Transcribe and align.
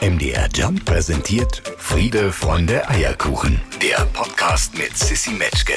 MDR 0.00 0.48
Jump 0.54 0.84
präsentiert 0.84 1.60
Friede, 1.76 2.30
Freunde, 2.30 2.88
Eierkuchen. 2.88 3.60
Der 3.82 4.06
Podcast 4.12 4.78
mit 4.78 4.96
Sissy 4.96 5.32
Metzke. 5.32 5.72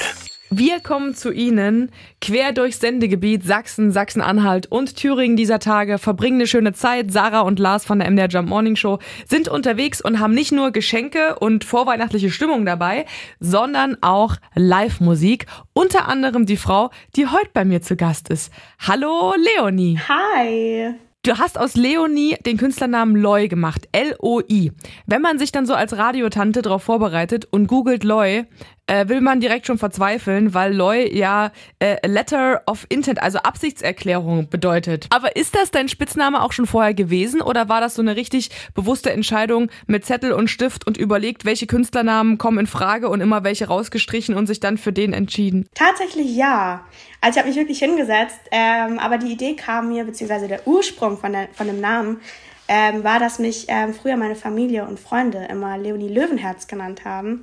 Wir 0.51 0.79
kommen 0.79 1.15
zu 1.15 1.31
Ihnen 1.31 1.89
quer 2.21 2.51
durchs 2.51 2.79
Sendegebiet 2.79 3.43
Sachsen, 3.43 3.91
Sachsen-Anhalt 3.91 4.67
und 4.67 4.95
Thüringen 4.95 5.37
dieser 5.37 5.57
Tage, 5.57 5.97
verbringen 5.97 6.35
eine 6.35 6.45
schöne 6.45 6.73
Zeit. 6.73 7.11
Sarah 7.11 7.41
und 7.41 7.57
Lars 7.57 7.83
von 7.83 7.97
der 7.97 8.11
MDR 8.11 8.27
Jump 8.27 8.47
Morning 8.47 8.75
Show 8.75 8.99
sind 9.27 9.47
unterwegs 9.47 10.01
und 10.01 10.19
haben 10.19 10.35
nicht 10.35 10.51
nur 10.51 10.69
Geschenke 10.69 11.39
und 11.39 11.63
vorweihnachtliche 11.63 12.29
Stimmung 12.29 12.63
dabei, 12.63 13.07
sondern 13.39 13.97
auch 14.01 14.35
Live-Musik. 14.53 15.47
Unter 15.73 16.07
anderem 16.07 16.45
die 16.45 16.57
Frau, 16.57 16.91
die 17.15 17.25
heute 17.25 17.49
bei 17.53 17.65
mir 17.65 17.81
zu 17.81 17.95
Gast 17.95 18.29
ist. 18.29 18.53
Hallo 18.77 19.33
Leonie. 19.57 19.99
Hi. 20.07 20.93
Du 21.23 21.37
hast 21.37 21.59
aus 21.59 21.75
Leonie 21.75 22.35
den 22.47 22.57
Künstlernamen 22.57 23.15
Loy 23.15 23.47
gemacht. 23.47 23.87
L-O-I. 23.91 24.71
Wenn 25.05 25.21
man 25.21 25.37
sich 25.37 25.51
dann 25.51 25.67
so 25.67 25.75
als 25.75 25.95
Radiotante 25.95 26.63
darauf 26.63 26.81
vorbereitet 26.81 27.45
und 27.51 27.67
googelt 27.67 28.03
Loy, 28.03 28.45
äh, 28.91 29.07
will 29.07 29.21
man 29.21 29.39
direkt 29.39 29.67
schon 29.67 29.77
verzweifeln, 29.77 30.53
weil 30.53 30.73
Loy 30.73 31.09
ja 31.17 31.51
äh, 31.79 32.05
Letter 32.05 32.61
of 32.65 32.85
Intent, 32.89 33.23
also 33.23 33.37
Absichtserklärung 33.39 34.49
bedeutet. 34.49 35.07
Aber 35.11 35.35
ist 35.37 35.55
das 35.55 35.71
dein 35.71 35.87
Spitzname 35.87 36.43
auch 36.43 36.51
schon 36.51 36.67
vorher 36.67 36.93
gewesen 36.93 37.41
oder 37.41 37.69
war 37.69 37.79
das 37.79 37.95
so 37.95 38.01
eine 38.01 38.17
richtig 38.17 38.49
bewusste 38.75 39.11
Entscheidung 39.11 39.69
mit 39.87 40.05
Zettel 40.05 40.33
und 40.33 40.49
Stift 40.49 40.85
und 40.85 40.97
überlegt, 40.97 41.45
welche 41.45 41.67
Künstlernamen 41.67 42.37
kommen 42.37 42.59
in 42.59 42.67
Frage 42.67 43.07
und 43.07 43.21
immer 43.21 43.45
welche 43.45 43.67
rausgestrichen 43.67 44.35
und 44.35 44.47
sich 44.47 44.59
dann 44.59 44.77
für 44.77 44.91
den 44.91 45.13
entschieden? 45.13 45.69
Tatsächlich 45.73 46.35
ja. 46.35 46.83
Also 47.21 47.35
ich 47.35 47.37
habe 47.37 47.47
mich 47.47 47.57
wirklich 47.57 47.79
hingesetzt, 47.79 48.41
ähm, 48.51 48.99
aber 48.99 49.17
die 49.17 49.31
Idee 49.31 49.55
kam 49.55 49.87
mir, 49.87 50.03
beziehungsweise 50.03 50.49
der 50.49 50.67
Ursprung 50.67 51.17
von, 51.17 51.31
der, 51.31 51.47
von 51.53 51.67
dem 51.67 51.79
Namen, 51.79 52.19
ähm, 52.67 53.03
war, 53.05 53.19
dass 53.19 53.39
mich 53.39 53.65
ähm, 53.69 53.93
früher 53.93 54.17
meine 54.17 54.35
Familie 54.35 54.85
und 54.85 54.99
Freunde 54.99 55.47
immer 55.49 55.77
Leonie 55.77 56.09
Löwenherz 56.09 56.67
genannt 56.67 57.05
haben. 57.05 57.41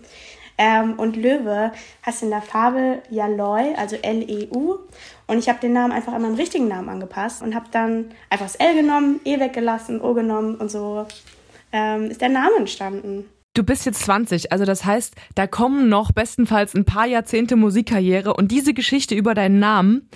Ähm, 0.58 0.94
und 0.98 1.16
Löwe 1.16 1.72
heißt 2.04 2.24
in 2.24 2.30
der 2.30 2.42
Fabel 2.42 3.00
ja 3.10 3.28
Loy, 3.28 3.74
also 3.76 3.96
L-E-U. 3.96 4.78
Und 5.28 5.38
ich 5.38 5.48
habe 5.48 5.60
den 5.60 5.72
Namen 5.72 5.92
einfach 5.92 6.12
an 6.12 6.22
meinen 6.22 6.34
richtigen 6.34 6.66
Namen 6.66 6.88
angepasst 6.88 7.42
und 7.42 7.54
habe 7.54 7.66
dann 7.70 8.06
einfach 8.28 8.46
das 8.46 8.56
L 8.56 8.74
genommen, 8.74 9.20
E 9.24 9.38
weggelassen, 9.38 10.00
O 10.00 10.14
genommen 10.14 10.56
und 10.56 10.70
so 10.70 11.06
ähm, 11.72 12.10
ist 12.10 12.20
der 12.20 12.28
Name 12.28 12.56
entstanden. 12.56 13.26
Du 13.54 13.62
bist 13.64 13.86
jetzt 13.86 14.02
20, 14.02 14.52
also 14.52 14.64
das 14.64 14.84
heißt, 14.84 15.14
da 15.34 15.46
kommen 15.46 15.88
noch 15.88 16.12
bestenfalls 16.12 16.74
ein 16.74 16.84
paar 16.84 17.06
Jahrzehnte 17.06 17.56
Musikkarriere 17.56 18.34
und 18.34 18.52
diese 18.52 18.74
Geschichte 18.74 19.14
über 19.14 19.34
deinen 19.34 19.58
Namen, 19.58 20.08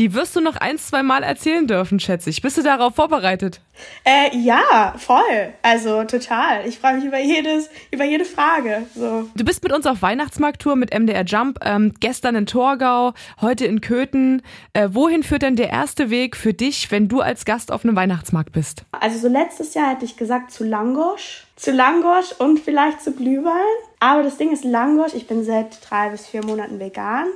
die 0.00 0.14
wirst 0.14 0.34
du 0.34 0.40
noch 0.40 0.56
ein, 0.56 0.78
zwei 0.78 1.02
Mal 1.02 1.22
erzählen 1.22 1.66
dürfen, 1.66 2.00
schätze 2.00 2.30
ich. 2.30 2.40
Bist 2.40 2.56
du 2.56 2.62
darauf 2.62 2.94
vorbereitet? 2.94 3.60
Äh, 4.04 4.34
ja, 4.34 4.94
voll. 4.96 5.52
Also 5.60 6.04
total. 6.04 6.66
Ich 6.66 6.78
freue 6.78 6.94
mich 6.94 7.04
über 7.04 7.20
jedes, 7.20 7.68
über 7.90 8.04
jede 8.04 8.24
Frage. 8.24 8.86
So. 8.94 9.28
Du 9.34 9.44
bist 9.44 9.62
mit 9.62 9.74
uns 9.74 9.86
auf 9.86 10.00
Weihnachtsmarkttour 10.00 10.74
mit 10.74 10.98
MDR 10.98 11.24
Jump. 11.26 11.58
Ähm, 11.62 11.92
gestern 12.00 12.34
in 12.34 12.46
Torgau, 12.46 13.12
heute 13.42 13.66
in 13.66 13.82
Köthen. 13.82 14.40
Äh, 14.72 14.88
wohin 14.92 15.22
führt 15.22 15.42
denn 15.42 15.56
der 15.56 15.68
erste 15.68 16.08
Weg 16.08 16.34
für 16.34 16.54
dich, 16.54 16.90
wenn 16.90 17.08
du 17.08 17.20
als 17.20 17.44
Gast 17.44 17.70
auf 17.70 17.84
einem 17.84 17.94
Weihnachtsmarkt 17.94 18.52
bist? 18.52 18.84
Also 18.92 19.18
so 19.18 19.28
letztes 19.28 19.74
Jahr 19.74 19.90
hätte 19.90 20.06
ich 20.06 20.16
gesagt 20.16 20.50
zu 20.50 20.64
Langosch. 20.64 21.46
Zu 21.56 21.72
Langosch 21.72 22.32
und 22.38 22.58
vielleicht 22.58 23.02
zu 23.02 23.12
Glühwein. 23.12 23.52
Aber 23.98 24.22
das 24.22 24.38
Ding 24.38 24.50
ist 24.50 24.64
Langosch. 24.64 25.12
Ich 25.12 25.26
bin 25.26 25.44
seit 25.44 25.78
drei 25.90 26.08
bis 26.08 26.26
vier 26.26 26.42
Monaten 26.42 26.80
vegan. 26.80 27.26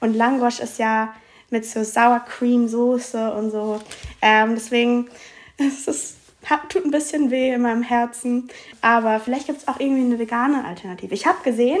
Und 0.00 0.16
Langosch 0.16 0.58
ist 0.58 0.80
ja 0.80 1.14
mit 1.50 1.64
so 1.66 1.82
Sour 1.82 2.20
Cream 2.20 2.68
Soße 2.68 3.32
und 3.32 3.50
so. 3.50 3.80
Ähm, 4.22 4.54
deswegen 4.54 5.08
es 5.58 5.88
ist 5.88 6.18
hat, 6.46 6.70
tut 6.70 6.84
ein 6.84 6.90
bisschen 6.90 7.30
weh 7.30 7.52
in 7.52 7.62
meinem 7.62 7.82
Herzen. 7.82 8.48
Aber 8.80 9.20
vielleicht 9.20 9.46
gibt 9.46 9.58
es 9.58 9.68
auch 9.68 9.80
irgendwie 9.80 10.02
eine 10.02 10.18
vegane 10.18 10.64
Alternative. 10.64 11.12
Ich 11.14 11.26
habe 11.26 11.38
gesehen, 11.42 11.80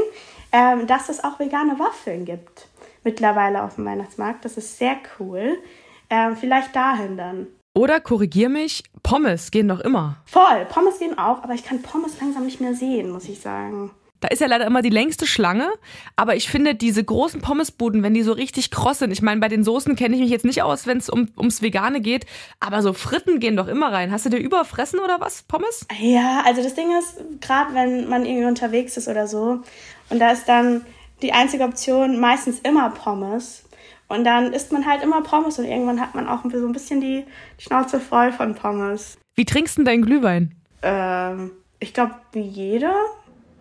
ähm, 0.52 0.86
dass 0.86 1.08
es 1.08 1.22
auch 1.24 1.38
vegane 1.38 1.78
Waffeln 1.78 2.24
gibt. 2.24 2.68
Mittlerweile 3.04 3.62
auf 3.62 3.76
dem 3.76 3.86
Weihnachtsmarkt. 3.86 4.44
Das 4.44 4.56
ist 4.56 4.78
sehr 4.78 4.96
cool. 5.18 5.58
Ähm, 6.10 6.36
vielleicht 6.36 6.74
dahin 6.74 7.16
dann. 7.16 7.46
Oder 7.74 8.00
korrigier 8.00 8.48
mich, 8.48 8.82
Pommes 9.02 9.50
gehen 9.50 9.68
doch 9.68 9.80
immer. 9.80 10.16
Voll, 10.24 10.66
Pommes 10.68 10.98
gehen 10.98 11.16
auch, 11.16 11.44
aber 11.44 11.54
ich 11.54 11.64
kann 11.64 11.80
Pommes 11.82 12.20
langsam 12.20 12.44
nicht 12.44 12.60
mehr 12.60 12.74
sehen, 12.74 13.10
muss 13.10 13.28
ich 13.28 13.40
sagen. 13.40 13.92
Da 14.20 14.28
ist 14.28 14.40
ja 14.40 14.48
leider 14.48 14.66
immer 14.66 14.82
die 14.82 14.90
längste 14.90 15.26
Schlange, 15.26 15.68
aber 16.16 16.34
ich 16.34 16.48
finde 16.48 16.74
diese 16.74 17.04
großen 17.04 17.40
Pommesbuden, 17.40 18.02
wenn 18.02 18.14
die 18.14 18.22
so 18.22 18.32
richtig 18.32 18.70
kross 18.70 18.98
sind, 18.98 19.12
ich 19.12 19.22
meine, 19.22 19.40
bei 19.40 19.48
den 19.48 19.62
Soßen 19.62 19.94
kenne 19.94 20.16
ich 20.16 20.20
mich 20.20 20.30
jetzt 20.30 20.44
nicht 20.44 20.62
aus, 20.62 20.86
wenn 20.86 20.98
es 20.98 21.08
um, 21.08 21.28
ums 21.36 21.62
Vegane 21.62 22.00
geht, 22.00 22.26
aber 22.58 22.82
so 22.82 22.92
Fritten 22.92 23.38
gehen 23.38 23.56
doch 23.56 23.68
immer 23.68 23.92
rein. 23.92 24.10
Hast 24.10 24.26
du 24.26 24.30
dir 24.30 24.38
überfressen 24.38 24.98
oder 24.98 25.20
was, 25.20 25.42
Pommes? 25.44 25.86
Ja, 26.00 26.42
also 26.44 26.62
das 26.62 26.74
Ding 26.74 26.88
ist, 26.98 27.16
gerade 27.40 27.74
wenn 27.74 28.08
man 28.08 28.26
irgendwie 28.26 28.46
unterwegs 28.46 28.96
ist 28.96 29.06
oder 29.06 29.28
so, 29.28 29.62
und 30.10 30.18
da 30.18 30.32
ist 30.32 30.48
dann 30.48 30.84
die 31.22 31.32
einzige 31.32 31.64
Option 31.64 32.20
meistens 32.20 32.60
immer 32.60 32.90
Pommes. 32.90 33.64
Und 34.08 34.24
dann 34.24 34.54
isst 34.54 34.72
man 34.72 34.86
halt 34.86 35.02
immer 35.02 35.22
Pommes 35.22 35.58
und 35.58 35.66
irgendwann 35.66 36.00
hat 36.00 36.14
man 36.14 36.28
auch 36.28 36.42
so 36.50 36.66
ein 36.66 36.72
bisschen 36.72 37.00
die 37.00 37.26
Schnauze 37.58 38.00
voll 38.00 38.32
von 38.32 38.54
Pommes. 38.54 39.18
Wie 39.34 39.44
trinkst 39.44 39.76
du 39.76 39.80
denn 39.80 39.86
deinen 39.86 40.02
Glühwein? 40.02 40.54
Ähm, 40.80 41.50
ich 41.78 41.92
glaube, 41.92 42.14
wie 42.32 42.40
jeder 42.40 42.94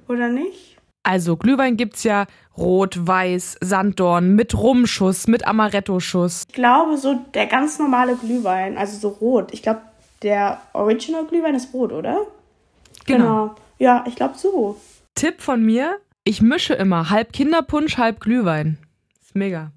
oder 0.09 0.29
nicht? 0.29 0.78
Also 1.03 1.38
Glühwein 1.38 1.78
gibt's 1.78 2.03
ja 2.03 2.25
rot, 2.57 2.97
weiß, 3.00 3.57
Sanddorn, 3.62 4.35
mit 4.35 4.57
Rumschuss, 4.57 5.28
mit 5.28 5.47
Amaretto-Schuss. 5.47 6.44
Ich 6.47 6.53
glaube 6.53 6.97
so 6.97 7.13
der 7.34 7.47
ganz 7.47 7.79
normale 7.79 8.16
Glühwein, 8.16 8.78
also 8.78 8.97
so 8.97 9.09
rot. 9.09 9.53
Ich 9.53 9.62
glaube, 9.62 9.81
der 10.22 10.59
Original 10.73 11.25
Glühwein 11.25 11.56
ist 11.56 11.73
rot, 11.73 11.94
oder? 11.94 12.25
Genau. 13.06 13.18
genau. 13.23 13.56
Ja, 13.79 14.03
ich 14.07 14.16
glaube 14.16 14.38
so. 14.38 14.78
Tipp 15.16 15.41
von 15.41 15.63
mir, 15.63 15.97
ich 16.24 16.41
mische 16.41 16.74
immer 16.74 17.09
halb 17.09 17.31
Kinderpunsch, 17.31 17.97
halb 17.97 18.19
Glühwein. 18.19 18.78
Ist 19.22 19.35
mega. 19.35 19.72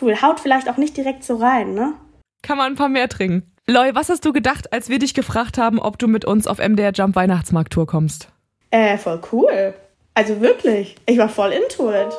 Cool, 0.00 0.20
haut 0.20 0.40
vielleicht 0.40 0.68
auch 0.68 0.78
nicht 0.78 0.96
direkt 0.96 1.22
so 1.22 1.36
rein, 1.36 1.74
ne? 1.74 1.94
Kann 2.42 2.58
man 2.58 2.72
ein 2.72 2.76
paar 2.76 2.88
mehr 2.88 3.08
trinken. 3.08 3.52
Loi, 3.68 3.94
was 3.94 4.08
hast 4.08 4.24
du 4.24 4.32
gedacht, 4.32 4.72
als 4.72 4.88
wir 4.88 4.98
dich 4.98 5.14
gefragt 5.14 5.58
haben, 5.58 5.78
ob 5.78 5.98
du 5.98 6.08
mit 6.08 6.24
uns 6.24 6.48
auf 6.48 6.58
MDR 6.58 6.92
Jump 6.92 7.14
Weihnachtsmarkt 7.14 7.72
Tour 7.72 7.86
kommst? 7.86 8.32
Äh, 8.72 8.96
voll 8.96 9.20
cool. 9.30 9.74
Also 10.14 10.40
wirklich. 10.40 10.96
Ich 11.04 11.18
war 11.18 11.28
voll 11.28 11.52
into 11.52 11.90
it. 11.92 12.12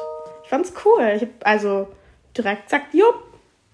Ich 0.43 0.49
fand's 0.49 0.71
cool. 0.85 1.13
Ich 1.15 1.23
hab 1.23 1.29
also 1.43 1.87
direkt 2.37 2.65
gesagt, 2.65 2.93
jupp, 2.93 3.15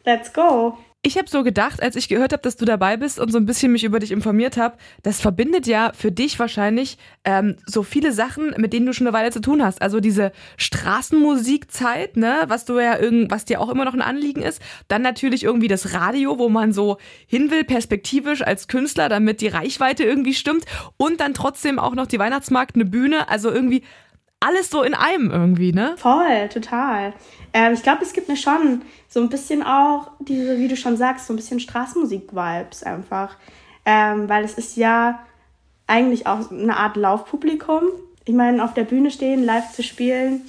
let's 0.05 0.31
go. 0.31 0.77
Ich 1.01 1.17
habe 1.17 1.29
so 1.29 1.43
gedacht, 1.43 1.81
als 1.81 1.95
ich 1.95 2.09
gehört 2.09 2.33
habe, 2.33 2.43
dass 2.43 2.57
du 2.57 2.65
dabei 2.65 2.97
bist 2.97 3.21
und 3.21 3.31
so 3.31 3.37
ein 3.37 3.45
bisschen 3.45 3.71
mich 3.71 3.85
über 3.85 3.99
dich 3.99 4.11
informiert 4.11 4.57
habe, 4.57 4.75
das 5.01 5.21
verbindet 5.21 5.65
ja 5.65 5.93
für 5.95 6.11
dich 6.11 6.37
wahrscheinlich 6.39 6.97
ähm, 7.23 7.55
so 7.65 7.83
viele 7.83 8.11
Sachen, 8.11 8.53
mit 8.57 8.73
denen 8.73 8.85
du 8.85 8.91
schon 8.91 9.07
eine 9.07 9.15
Weile 9.15 9.31
zu 9.31 9.39
tun 9.39 9.63
hast. 9.63 9.81
Also 9.81 10.01
diese 10.01 10.33
Straßenmusikzeit, 10.57 12.17
ne, 12.17 12.41
was 12.47 12.65
du 12.65 12.79
ja 12.79 12.99
irgend, 12.99 13.31
was 13.31 13.45
dir 13.45 13.61
auch 13.61 13.69
immer 13.69 13.85
noch 13.85 13.93
ein 13.93 14.01
Anliegen 14.01 14.41
ist. 14.41 14.61
Dann 14.89 15.01
natürlich 15.01 15.45
irgendwie 15.45 15.69
das 15.69 15.93
Radio, 15.93 16.37
wo 16.37 16.49
man 16.49 16.73
so 16.73 16.97
hin 17.27 17.49
will, 17.49 17.63
perspektivisch 17.63 18.41
als 18.41 18.67
Künstler, 18.67 19.07
damit 19.07 19.39
die 19.39 19.47
Reichweite 19.47 20.03
irgendwie 20.03 20.33
stimmt. 20.33 20.65
Und 20.97 21.21
dann 21.21 21.33
trotzdem 21.33 21.79
auch 21.79 21.95
noch 21.95 22.07
die 22.07 22.19
Weihnachtsmarkt, 22.19 22.75
eine 22.75 22.83
Bühne. 22.83 23.29
Also 23.29 23.49
irgendwie 23.49 23.83
alles 24.39 24.69
so 24.69 24.83
in 24.83 24.93
einem 24.93 25.31
irgendwie, 25.31 25.73
ne? 25.73 25.95
Voll, 25.97 26.49
total. 26.49 27.13
Ähm, 27.53 27.73
ich 27.73 27.83
glaube, 27.83 28.03
es 28.03 28.13
gibt 28.13 28.29
mir 28.29 28.37
schon 28.37 28.83
so 29.07 29.19
ein 29.19 29.29
bisschen 29.29 29.63
auch 29.63 30.11
diese, 30.19 30.57
wie 30.59 30.67
du 30.67 30.77
schon 30.77 30.97
sagst, 30.97 31.27
so 31.27 31.33
ein 31.33 31.35
bisschen 31.35 31.59
Straßenmusik-Vibes 31.59 32.83
einfach. 32.83 33.35
Ähm, 33.85 34.29
weil 34.29 34.43
es 34.43 34.53
ist 34.53 34.77
ja 34.77 35.19
eigentlich 35.87 36.27
auch 36.27 36.51
eine 36.51 36.77
Art 36.77 36.95
Laufpublikum. 36.95 37.83
Ich 38.25 38.35
meine, 38.35 38.63
auf 38.63 38.73
der 38.73 38.83
Bühne 38.83 39.11
stehen, 39.11 39.43
live 39.43 39.73
zu 39.73 39.83
spielen, 39.83 40.41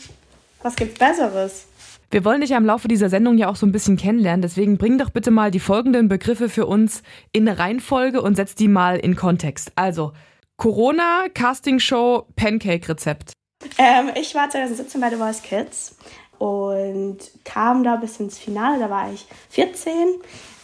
was 0.62 0.76
gibt's 0.76 0.98
Besseres? 0.98 1.66
Wir 2.10 2.24
wollen 2.24 2.40
dich 2.40 2.50
ja 2.50 2.58
im 2.58 2.66
Laufe 2.66 2.88
dieser 2.88 3.08
Sendung 3.08 3.38
ja 3.38 3.48
auch 3.48 3.56
so 3.56 3.64
ein 3.64 3.72
bisschen 3.72 3.96
kennenlernen, 3.96 4.42
deswegen 4.42 4.78
bring 4.78 4.98
doch 4.98 5.10
bitte 5.10 5.30
mal 5.30 5.52
die 5.52 5.60
folgenden 5.60 6.08
Begriffe 6.08 6.48
für 6.48 6.66
uns 6.66 7.02
in 7.32 7.48
eine 7.48 7.58
Reihenfolge 7.58 8.20
und 8.20 8.34
setz 8.34 8.56
die 8.56 8.66
mal 8.66 8.96
in 8.96 9.14
Kontext. 9.14 9.72
Also 9.76 10.12
Corona, 10.56 11.26
Castingshow, 11.32 12.26
Pancake-Rezept. 12.34 13.32
Ähm, 13.78 14.10
ich 14.14 14.34
war 14.34 14.48
2017 14.48 15.00
bei 15.00 15.10
The 15.10 15.16
Voice 15.16 15.42
Kids 15.42 15.96
und 16.38 17.18
kam 17.44 17.84
da 17.84 17.96
bis 17.96 18.18
ins 18.18 18.38
Finale, 18.38 18.78
da 18.78 18.88
war 18.88 19.12
ich 19.12 19.26
14. 19.50 19.92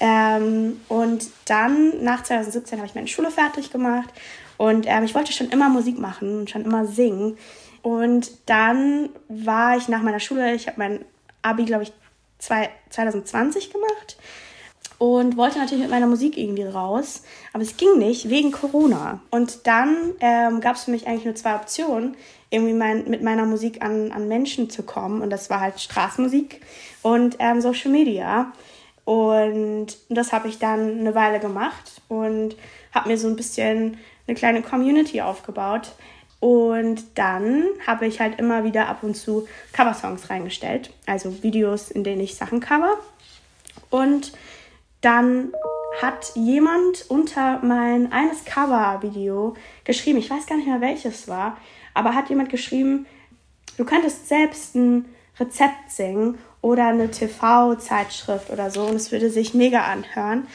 Ähm, 0.00 0.80
und 0.88 1.26
dann, 1.44 2.02
nach 2.02 2.22
2017, 2.22 2.78
habe 2.78 2.86
ich 2.86 2.94
meine 2.94 3.08
Schule 3.08 3.30
fertig 3.30 3.70
gemacht 3.70 4.08
und 4.56 4.86
ähm, 4.88 5.04
ich 5.04 5.14
wollte 5.14 5.32
schon 5.32 5.50
immer 5.50 5.68
Musik 5.68 5.98
machen 5.98 6.40
und 6.40 6.50
schon 6.50 6.64
immer 6.64 6.86
singen. 6.86 7.36
Und 7.82 8.30
dann 8.46 9.10
war 9.28 9.76
ich 9.76 9.88
nach 9.88 10.02
meiner 10.02 10.20
Schule, 10.20 10.54
ich 10.54 10.66
habe 10.66 10.78
mein 10.78 11.04
Abi, 11.42 11.64
glaube 11.64 11.84
ich, 11.84 11.92
zwei, 12.38 12.70
2020 12.90 13.70
gemacht 13.70 14.16
und 14.98 15.36
wollte 15.36 15.58
natürlich 15.58 15.82
mit 15.82 15.90
meiner 15.90 16.06
Musik 16.06 16.38
irgendwie 16.38 16.64
raus, 16.64 17.22
aber 17.52 17.62
es 17.62 17.76
ging 17.76 17.98
nicht 17.98 18.30
wegen 18.30 18.50
Corona. 18.50 19.20
Und 19.30 19.66
dann 19.66 20.12
ähm, 20.20 20.60
gab 20.60 20.76
es 20.76 20.84
für 20.84 20.90
mich 20.90 21.06
eigentlich 21.06 21.26
nur 21.26 21.34
zwei 21.34 21.54
Optionen 21.54 22.16
irgendwie 22.50 22.72
mein, 22.72 23.08
mit 23.08 23.22
meiner 23.22 23.44
Musik 23.44 23.82
an, 23.82 24.12
an 24.12 24.28
Menschen 24.28 24.70
zu 24.70 24.82
kommen. 24.82 25.20
Und 25.20 25.30
das 25.30 25.50
war 25.50 25.60
halt 25.60 25.80
Straßenmusik 25.80 26.62
und 27.02 27.36
ähm, 27.40 27.60
Social 27.60 27.90
Media. 27.90 28.52
Und 29.04 29.98
das 30.08 30.32
habe 30.32 30.48
ich 30.48 30.58
dann 30.58 31.00
eine 31.00 31.14
Weile 31.14 31.40
gemacht 31.40 32.00
und 32.08 32.56
habe 32.92 33.08
mir 33.08 33.18
so 33.18 33.28
ein 33.28 33.36
bisschen 33.36 33.98
eine 34.26 34.34
kleine 34.34 34.62
Community 34.62 35.20
aufgebaut. 35.20 35.92
Und 36.40 37.04
dann 37.14 37.64
habe 37.86 38.06
ich 38.06 38.20
halt 38.20 38.38
immer 38.38 38.64
wieder 38.64 38.88
ab 38.88 39.02
und 39.02 39.14
zu 39.14 39.46
Coversongs 39.72 40.28
reingestellt, 40.28 40.90
also 41.06 41.42
Videos, 41.42 41.90
in 41.90 42.04
denen 42.04 42.20
ich 42.20 42.34
Sachen 42.34 42.60
cover. 42.60 42.94
Und 43.90 44.32
dann 45.06 45.52
hat 46.02 46.32
jemand 46.34 47.06
unter 47.08 47.60
mein 47.62 48.12
eines 48.12 48.44
Cover-Video 48.44 49.54
geschrieben, 49.84 50.18
ich 50.18 50.28
weiß 50.28 50.46
gar 50.46 50.56
nicht 50.56 50.66
mehr 50.66 50.80
welches 50.80 51.28
war, 51.28 51.56
aber 51.94 52.14
hat 52.14 52.28
jemand 52.28 52.50
geschrieben, 52.50 53.06
du 53.78 53.84
könntest 53.84 54.28
selbst 54.28 54.74
ein 54.74 55.04
Rezept 55.38 55.90
singen 55.90 56.38
oder 56.60 56.88
eine 56.88 57.08
TV-Zeitschrift 57.10 58.50
oder 58.50 58.70
so 58.70 58.82
und 58.82 58.96
es 58.96 59.12
würde 59.12 59.30
sich 59.30 59.54
mega 59.54 59.82
anhören. 59.82 60.48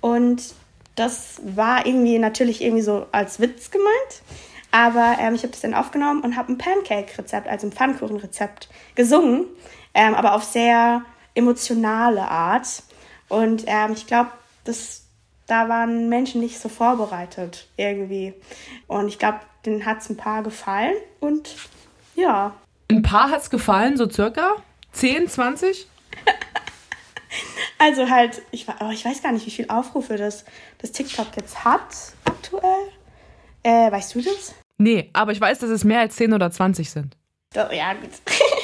Und 0.00 0.54
das 0.94 1.40
war 1.44 1.84
irgendwie 1.84 2.18
natürlich 2.18 2.62
irgendwie 2.62 2.82
so 2.82 3.06
als 3.12 3.40
Witz 3.40 3.70
gemeint. 3.70 4.22
Aber 4.70 5.16
ähm, 5.20 5.34
ich 5.34 5.42
habe 5.42 5.52
das 5.52 5.60
dann 5.60 5.74
aufgenommen 5.74 6.22
und 6.22 6.36
habe 6.36 6.52
ein 6.52 6.58
Pancake-Rezept, 6.58 7.46
also 7.46 7.66
ein 7.66 7.72
Pfannkuchen-Rezept 7.72 8.70
gesungen, 8.94 9.44
ähm, 9.92 10.14
aber 10.14 10.34
auf 10.34 10.44
sehr 10.44 11.02
emotionale 11.34 12.22
Art. 12.22 12.82
Und 13.28 13.64
ähm, 13.66 13.92
ich 13.92 14.06
glaube, 14.06 14.30
da 15.46 15.68
waren 15.68 16.08
Menschen 16.08 16.40
nicht 16.40 16.58
so 16.58 16.68
vorbereitet 16.68 17.66
irgendwie. 17.76 18.34
Und 18.86 19.08
ich 19.08 19.18
glaube, 19.18 19.40
denen 19.64 19.84
hat 19.84 20.00
es 20.00 20.10
ein 20.10 20.16
paar 20.16 20.42
gefallen 20.42 20.94
und 21.20 21.56
ja. 22.14 22.54
Ein 22.90 23.02
paar 23.02 23.30
hat 23.30 23.42
es 23.42 23.50
gefallen, 23.50 23.96
so 23.96 24.08
circa? 24.08 24.56
10, 24.92 25.28
20? 25.28 25.86
also 27.78 28.08
halt, 28.08 28.42
ich, 28.50 28.66
oh, 28.80 28.90
ich 28.90 29.04
weiß 29.04 29.22
gar 29.22 29.32
nicht, 29.32 29.46
wie 29.46 29.50
viele 29.50 29.70
Aufrufe 29.70 30.16
das, 30.16 30.44
das 30.78 30.92
TikTok 30.92 31.28
jetzt 31.36 31.64
hat 31.64 32.14
aktuell. 32.24 32.88
Äh, 33.62 33.90
weißt 33.90 34.14
du 34.14 34.22
das? 34.22 34.54
Nee, 34.78 35.10
aber 35.12 35.32
ich 35.32 35.40
weiß, 35.40 35.58
dass 35.58 35.70
es 35.70 35.84
mehr 35.84 36.00
als 36.00 36.16
10 36.16 36.32
oder 36.32 36.50
20 36.50 36.90
sind. 36.90 37.16
Das, 37.52 37.72
ja, 37.74 37.94
gut. 37.94 38.10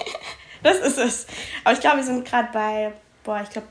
das 0.62 0.78
ist 0.78 0.98
es. 0.98 1.26
Aber 1.64 1.74
ich 1.74 1.80
glaube, 1.80 1.98
wir 1.98 2.04
sind 2.04 2.24
gerade 2.24 2.48
bei, 2.52 2.92
boah, 3.24 3.40
ich 3.42 3.50
glaube, 3.50 3.68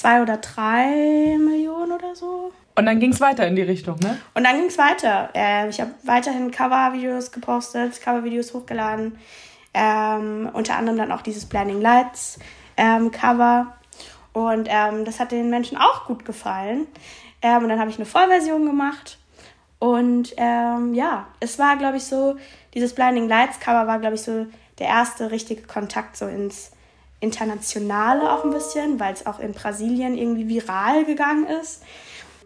zwei 0.00 0.22
oder 0.22 0.38
drei 0.38 1.36
Millionen 1.38 1.92
oder 1.92 2.14
so. 2.14 2.52
Und 2.74 2.86
dann 2.86 3.00
ging 3.00 3.12
es 3.12 3.20
weiter 3.20 3.46
in 3.46 3.56
die 3.56 3.62
Richtung, 3.62 3.98
ne? 3.98 4.18
Und 4.32 4.44
dann 4.44 4.56
ging 4.56 4.66
es 4.66 4.78
weiter. 4.78 5.28
Äh, 5.34 5.68
ich 5.68 5.80
habe 5.80 5.90
weiterhin 6.04 6.50
Cover-Videos 6.50 7.32
gepostet, 7.32 8.00
Cover-Videos 8.00 8.54
hochgeladen. 8.54 9.18
Ähm, 9.74 10.48
unter 10.52 10.76
anderem 10.76 10.96
dann 10.96 11.12
auch 11.12 11.20
dieses 11.20 11.44
Blinding 11.44 11.82
Lights 11.82 12.38
ähm, 12.78 13.10
Cover. 13.10 13.74
Und 14.32 14.68
ähm, 14.70 15.04
das 15.04 15.20
hat 15.20 15.32
den 15.32 15.50
Menschen 15.50 15.76
auch 15.76 16.06
gut 16.06 16.24
gefallen. 16.24 16.86
Ähm, 17.42 17.64
und 17.64 17.68
dann 17.68 17.78
habe 17.78 17.90
ich 17.90 17.96
eine 17.96 18.06
Vollversion 18.06 18.64
gemacht. 18.64 19.18
Und 19.78 20.32
ähm, 20.38 20.94
ja, 20.94 21.26
es 21.40 21.58
war, 21.58 21.76
glaube 21.76 21.98
ich, 21.98 22.04
so, 22.04 22.36
dieses 22.72 22.94
Blinding 22.94 23.28
Lights 23.28 23.60
Cover 23.60 23.86
war, 23.86 23.98
glaube 23.98 24.14
ich, 24.14 24.22
so 24.22 24.46
der 24.78 24.86
erste 24.86 25.30
richtige 25.30 25.62
Kontakt 25.62 26.16
so 26.16 26.26
ins 26.26 26.72
Internationale 27.20 28.32
auch 28.32 28.44
ein 28.44 28.50
bisschen, 28.50 28.98
weil 28.98 29.12
es 29.12 29.26
auch 29.26 29.38
in 29.38 29.52
Brasilien 29.52 30.16
irgendwie 30.16 30.48
viral 30.48 31.04
gegangen 31.04 31.46
ist. 31.46 31.82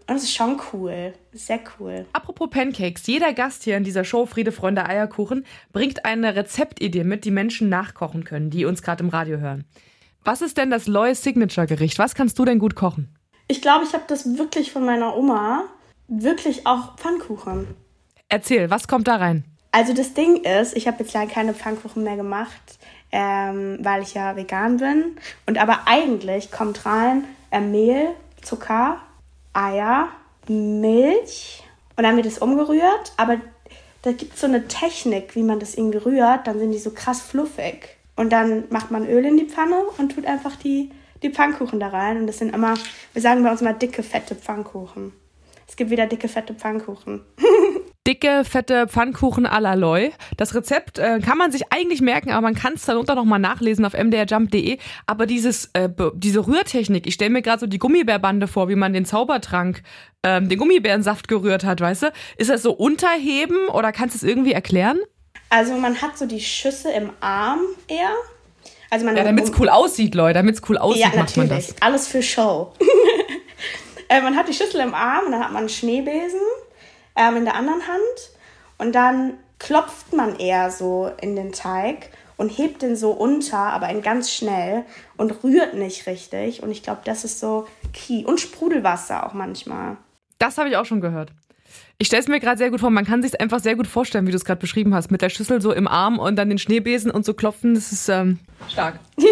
Und 0.06 0.16
es 0.16 0.24
ist 0.24 0.34
schon 0.34 0.60
cool. 0.72 1.14
Sehr 1.32 1.60
cool. 1.78 2.04
Apropos 2.12 2.50
Pancakes. 2.50 3.06
Jeder 3.06 3.32
Gast 3.32 3.64
hier 3.64 3.76
in 3.76 3.84
dieser 3.84 4.04
Show 4.04 4.26
Friede, 4.26 4.52
Freunde, 4.52 4.86
Eierkuchen 4.86 5.46
bringt 5.72 6.04
eine 6.04 6.36
Rezeptidee 6.36 7.04
mit, 7.04 7.24
die 7.24 7.30
Menschen 7.30 7.70
nachkochen 7.70 8.24
können, 8.24 8.50
die 8.50 8.66
uns 8.66 8.82
gerade 8.82 9.02
im 9.02 9.08
Radio 9.08 9.38
hören. 9.38 9.64
Was 10.22 10.42
ist 10.42 10.58
denn 10.58 10.70
das 10.70 10.86
Loy 10.86 11.14
Signature 11.14 11.66
Gericht? 11.66 11.98
Was 11.98 12.14
kannst 12.14 12.38
du 12.38 12.44
denn 12.44 12.58
gut 12.58 12.74
kochen? 12.74 13.14
Ich 13.48 13.62
glaube, 13.62 13.84
ich 13.84 13.94
habe 13.94 14.04
das 14.06 14.36
wirklich 14.38 14.72
von 14.72 14.84
meiner 14.84 15.16
Oma. 15.16 15.64
Wirklich 16.08 16.66
auch 16.66 16.96
Pfannkuchen. 16.96 17.66
Erzähl, 18.28 18.70
was 18.70 18.88
kommt 18.88 19.08
da 19.08 19.16
rein? 19.16 19.44
Also 19.72 19.92
das 19.92 20.14
Ding 20.14 20.36
ist, 20.44 20.76
ich 20.76 20.86
habe 20.86 21.02
jetzt 21.02 21.14
leider 21.14 21.30
keine 21.30 21.52
Pfannkuchen 21.52 22.04
mehr 22.04 22.16
gemacht, 22.16 22.78
ähm, 23.14 23.78
weil 23.80 24.02
ich 24.02 24.14
ja 24.14 24.34
vegan 24.34 24.78
bin. 24.78 25.16
Und 25.46 25.56
aber 25.56 25.82
eigentlich 25.86 26.50
kommt 26.50 26.84
rein 26.84 27.24
äh, 27.52 27.60
Mehl, 27.60 28.08
Zucker, 28.42 28.98
Eier, 29.52 30.08
Milch 30.48 31.62
und 31.96 32.02
dann 32.02 32.16
wird 32.16 32.26
es 32.26 32.38
umgerührt. 32.38 33.12
Aber 33.16 33.36
da 34.02 34.10
gibt 34.10 34.34
es 34.34 34.40
so 34.40 34.48
eine 34.48 34.66
Technik, 34.66 35.36
wie 35.36 35.44
man 35.44 35.60
das 35.60 35.76
irgendwie 35.76 35.98
rührt. 35.98 36.48
Dann 36.48 36.58
sind 36.58 36.72
die 36.72 36.78
so 36.78 36.90
krass 36.90 37.20
fluffig. 37.20 37.96
Und 38.16 38.32
dann 38.32 38.64
macht 38.70 38.90
man 38.90 39.08
Öl 39.08 39.24
in 39.24 39.36
die 39.36 39.46
Pfanne 39.46 39.80
und 39.96 40.12
tut 40.12 40.26
einfach 40.26 40.56
die, 40.56 40.90
die 41.22 41.30
Pfannkuchen 41.30 41.78
da 41.78 41.88
rein. 41.88 42.16
Und 42.16 42.26
das 42.26 42.38
sind 42.38 42.52
immer, 42.52 42.74
wir 43.12 43.22
sagen 43.22 43.44
bei 43.44 43.50
uns 43.52 43.60
mal 43.60 43.74
dicke, 43.74 44.02
fette 44.02 44.34
Pfannkuchen. 44.34 45.12
Es 45.68 45.76
gibt 45.76 45.90
wieder 45.90 46.06
dicke, 46.06 46.26
fette 46.26 46.52
Pfannkuchen. 46.52 47.22
Dicke, 48.06 48.44
fette 48.44 48.86
Pfannkuchen 48.86 49.46
à 49.46 49.60
la 49.60 49.74
Loy. 49.74 50.12
Das 50.36 50.54
Rezept 50.54 50.98
äh, 50.98 51.20
kann 51.20 51.38
man 51.38 51.50
sich 51.52 51.72
eigentlich 51.72 52.00
merken, 52.00 52.30
aber 52.30 52.42
man 52.42 52.54
kann 52.54 52.74
es 52.74 52.84
dann 52.84 52.96
unter 52.96 53.14
nochmal 53.14 53.38
nachlesen 53.38 53.84
auf 53.84 53.94
mdrjump.de. 53.94 54.78
Aber 55.06 55.26
dieses, 55.26 55.70
äh, 55.72 55.88
diese 56.14 56.46
Rührtechnik, 56.46 57.06
ich 57.06 57.14
stelle 57.14 57.30
mir 57.30 57.42
gerade 57.42 57.60
so 57.60 57.66
die 57.66 57.78
Gummibärbande 57.78 58.46
vor, 58.46 58.68
wie 58.68 58.74
man 58.74 58.92
den 58.92 59.04
Zaubertrank, 59.04 59.82
ähm, 60.22 60.48
den 60.48 60.58
Gummibärensaft 60.58 61.28
gerührt 61.28 61.64
hat, 61.64 61.80
weißt 61.80 62.04
du? 62.04 62.12
Ist 62.36 62.50
das 62.50 62.62
so 62.62 62.72
unterheben 62.72 63.68
oder 63.68 63.92
kannst 63.92 64.14
du 64.14 64.18
es 64.18 64.22
irgendwie 64.22 64.52
erklären? 64.52 64.98
Also 65.50 65.74
man 65.74 66.00
hat 66.00 66.18
so 66.18 66.26
die 66.26 66.40
Schüsse 66.40 66.90
im 66.90 67.10
Arm 67.20 67.60
eher. 67.88 68.10
Also 68.90 69.06
man 69.06 69.16
ja, 69.16 69.24
damit 69.24 69.44
es 69.44 69.52
cool 69.58 69.68
aussieht, 69.68 70.14
Leute, 70.14 70.34
damit 70.34 70.56
es 70.56 70.62
cool 70.68 70.78
aussieht, 70.78 71.02
ja, 71.02 71.16
macht 71.16 71.36
man 71.36 71.48
das. 71.48 71.74
Alles 71.80 72.06
für 72.06 72.22
Show. 72.22 72.72
äh, 74.08 74.20
man 74.20 74.36
hat 74.36 74.48
die 74.48 74.52
Schüssel 74.52 74.80
im 74.80 74.94
Arm 74.94 75.26
und 75.26 75.32
dann 75.32 75.42
hat 75.42 75.50
man 75.50 75.60
einen 75.60 75.68
Schneebesen 75.68 76.40
ähm, 77.16 77.36
in 77.36 77.44
der 77.44 77.54
anderen 77.54 77.86
Hand 77.86 78.30
und 78.78 78.94
dann 78.94 79.34
klopft 79.58 80.12
man 80.12 80.38
eher 80.38 80.70
so 80.70 81.10
in 81.20 81.36
den 81.36 81.52
Teig 81.52 82.10
und 82.36 82.48
hebt 82.48 82.82
den 82.82 82.96
so 82.96 83.12
unter, 83.12 83.58
aber 83.58 83.88
in 83.88 84.02
ganz 84.02 84.32
schnell 84.32 84.84
und 85.16 85.44
rührt 85.44 85.74
nicht 85.74 86.06
richtig. 86.06 86.62
Und 86.62 86.70
ich 86.70 86.82
glaube, 86.82 87.02
das 87.04 87.24
ist 87.24 87.40
so 87.40 87.66
key. 87.92 88.24
Und 88.24 88.40
Sprudelwasser 88.40 89.26
auch 89.26 89.34
manchmal. 89.34 89.96
Das 90.38 90.58
habe 90.58 90.68
ich 90.68 90.76
auch 90.76 90.84
schon 90.84 91.00
gehört. 91.00 91.30
Ich 91.98 92.08
stelle 92.08 92.22
es 92.22 92.28
mir 92.28 92.40
gerade 92.40 92.58
sehr 92.58 92.70
gut 92.70 92.80
vor. 92.80 92.90
Man 92.90 93.04
kann 93.04 93.22
sich 93.22 93.40
einfach 93.40 93.60
sehr 93.60 93.76
gut 93.76 93.86
vorstellen, 93.86 94.26
wie 94.26 94.32
du 94.32 94.36
es 94.36 94.44
gerade 94.44 94.60
beschrieben 94.60 94.94
hast. 94.94 95.12
Mit 95.12 95.22
der 95.22 95.28
Schüssel 95.28 95.60
so 95.60 95.72
im 95.72 95.86
Arm 95.86 96.18
und 96.18 96.36
dann 96.36 96.48
den 96.48 96.58
Schneebesen 96.58 97.10
und 97.10 97.24
so 97.24 97.34
klopfen. 97.34 97.74
Das 97.74 97.92
ist 97.92 98.08
ähm, 98.08 98.40
stark. 98.68 98.98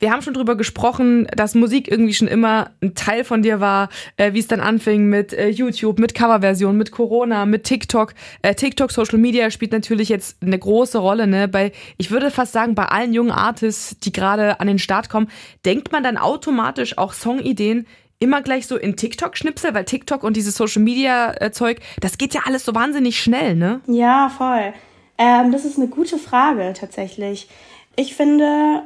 Wir 0.00 0.10
haben 0.10 0.22
schon 0.22 0.32
drüber 0.32 0.56
gesprochen, 0.56 1.26
dass 1.36 1.54
Musik 1.54 1.90
irgendwie 1.90 2.14
schon 2.14 2.26
immer 2.26 2.70
ein 2.82 2.94
Teil 2.94 3.22
von 3.22 3.42
dir 3.42 3.60
war, 3.60 3.90
äh, 4.16 4.32
wie 4.32 4.38
es 4.38 4.48
dann 4.48 4.60
anfing 4.60 5.04
mit 5.04 5.34
äh, 5.34 5.48
YouTube, 5.48 5.98
mit 5.98 6.14
Coverversion, 6.14 6.74
mit 6.74 6.90
Corona, 6.90 7.44
mit 7.44 7.64
TikTok. 7.64 8.14
Äh, 8.40 8.54
TikTok, 8.54 8.92
Social 8.92 9.18
Media 9.18 9.50
spielt 9.50 9.72
natürlich 9.72 10.08
jetzt 10.08 10.42
eine 10.42 10.58
große 10.58 10.96
Rolle, 10.96 11.26
ne? 11.26 11.48
Bei, 11.48 11.72
ich 11.98 12.10
würde 12.10 12.30
fast 12.30 12.52
sagen, 12.52 12.74
bei 12.74 12.86
allen 12.86 13.12
jungen 13.12 13.30
Artists, 13.30 13.98
die 13.98 14.10
gerade 14.10 14.58
an 14.58 14.68
den 14.68 14.78
Start 14.78 15.10
kommen, 15.10 15.28
denkt 15.66 15.92
man 15.92 16.02
dann 16.02 16.16
automatisch 16.16 16.96
auch 16.96 17.12
Songideen 17.12 17.86
immer 18.20 18.40
gleich 18.40 18.66
so 18.66 18.78
in 18.78 18.96
TikTok-Schnipsel, 18.96 19.74
weil 19.74 19.84
TikTok 19.84 20.24
und 20.24 20.34
dieses 20.34 20.54
Social 20.54 20.82
Media-Zeug, 20.82 21.80
das 22.00 22.16
geht 22.16 22.32
ja 22.32 22.42
alles 22.46 22.64
so 22.64 22.74
wahnsinnig 22.74 23.20
schnell, 23.20 23.54
ne? 23.54 23.82
Ja, 23.86 24.30
voll. 24.30 24.72
Ähm, 25.18 25.52
das 25.52 25.66
ist 25.66 25.76
eine 25.76 25.88
gute 25.88 26.16
Frage 26.16 26.72
tatsächlich. 26.74 27.48
Ich 27.96 28.14
finde, 28.14 28.82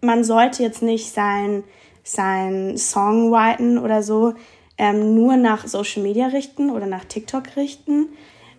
man 0.00 0.24
sollte 0.24 0.62
jetzt 0.62 0.82
nicht 0.82 1.12
sein, 1.12 1.64
sein 2.04 2.76
Songwriten 2.76 3.78
oder 3.78 4.02
so 4.02 4.34
ähm, 4.78 5.14
nur 5.14 5.36
nach 5.36 5.66
Social 5.66 6.02
Media 6.02 6.28
richten 6.28 6.70
oder 6.70 6.86
nach 6.86 7.04
TikTok 7.04 7.56
richten. 7.56 8.08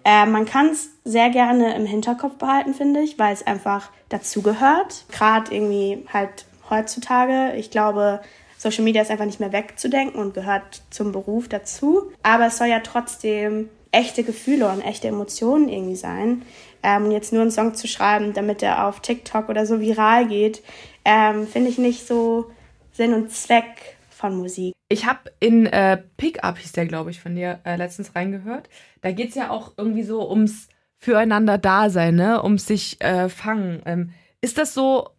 Äh, 0.04 0.26
man 0.26 0.46
kann 0.46 0.68
es 0.68 0.90
sehr 1.04 1.30
gerne 1.30 1.76
im 1.76 1.86
Hinterkopf 1.86 2.36
behalten, 2.36 2.74
finde 2.74 3.02
ich, 3.02 3.18
weil 3.18 3.34
es 3.34 3.46
einfach 3.46 3.90
dazugehört. 4.10 5.06
Gerade 5.12 5.54
irgendwie 5.54 6.06
halt 6.12 6.46
heutzutage. 6.70 7.56
Ich 7.56 7.72
glaube, 7.72 8.22
Social 8.58 8.84
Media 8.84 9.02
ist 9.02 9.12
einfach 9.12 9.26
nicht 9.26 9.40
mehr 9.40 9.54
wegzudenken 9.54 10.20
und 10.20 10.34
gehört 10.34 10.82
zum 10.90 11.12
Beruf 11.12 11.48
dazu. 11.48 12.12
Aber 12.24 12.48
es 12.48 12.58
soll 12.58 12.68
ja 12.68 12.80
trotzdem 12.80 13.70
echte 13.92 14.24
Gefühle 14.24 14.70
und 14.70 14.82
echte 14.82 15.08
Emotionen 15.08 15.70
irgendwie 15.70 15.96
sein. 15.96 16.44
Ähm, 16.84 17.12
jetzt 17.12 17.34
nur 17.34 17.42
einen 17.42 17.52
Song 17.52 17.74
zu 17.74 17.88
schreiben, 17.88 18.34
damit 18.34 18.62
er 18.62 18.88
auf 18.88 19.00
TikTok 19.00 19.50
oder 19.50 19.66
so 19.66 19.82
viral 19.82 20.28
geht, 20.28 20.62
ähm, 21.10 21.48
finde 21.48 21.72
ich 21.72 21.80
nicht 21.80 22.06
so 22.06 22.52
Sinn 22.92 23.16
und 23.16 23.32
Zweck 23.32 23.98
von 24.12 24.38
Musik. 24.38 24.74
Ich 24.90 25.08
habe 25.08 25.32
in 25.40 25.66
äh, 25.66 25.98
Pickup, 26.18 26.60
hieß 26.60 26.74
der, 26.74 26.86
glaube 26.86 27.10
ich, 27.10 27.20
von 27.20 27.36
dir 27.36 27.60
äh, 27.64 27.78
letztens 27.78 28.16
reingehört. 28.16 28.70
Da 29.02 29.12
geht 29.12 29.30
es 29.30 29.36
ja 29.36 29.50
auch 29.50 29.74
irgendwie 29.76 30.04
so 30.04 30.30
ums 30.30 30.68
Füreinander-Dasein, 31.00 32.16
ne? 32.16 32.44
ums 32.44 32.68
sich 32.68 33.02
äh, 33.02 33.28
fangen. 33.28 33.82
Ähm, 33.86 34.12
ist 34.42 34.60
das 34.60 34.76
so 34.76 35.10